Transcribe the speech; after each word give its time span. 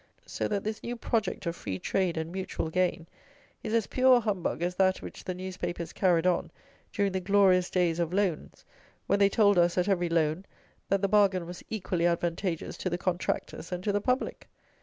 So 0.25 0.47
that 0.47 0.63
this 0.63 0.81
new 0.81 0.95
project 0.95 1.45
of 1.45 1.55
"free 1.55 1.77
trade" 1.77 2.17
and 2.17 2.31
"mutual 2.31 2.71
gain" 2.71 3.05
is 3.61 3.71
as 3.75 3.85
pure 3.85 4.15
a 4.15 4.19
humbug 4.19 4.63
as 4.63 4.73
that 4.77 4.99
which 5.03 5.23
the 5.23 5.35
newspapers 5.35 5.93
carried 5.93 6.25
on 6.25 6.49
during 6.91 7.11
the 7.11 7.19
"glorious 7.19 7.69
days" 7.69 7.99
of 7.99 8.11
loans, 8.11 8.65
when 9.05 9.19
they 9.19 9.29
told 9.29 9.59
us, 9.59 9.77
at 9.77 9.87
every 9.87 10.09
loan, 10.09 10.45
that 10.89 11.03
the 11.03 11.07
bargain 11.07 11.45
was 11.45 11.63
"equally 11.69 12.07
advantageous 12.07 12.77
to 12.77 12.89
the 12.89 12.97
contractors 12.97 13.71
and 13.71 13.83
to 13.83 13.91
the 13.93 14.01
public!" 14.01 14.49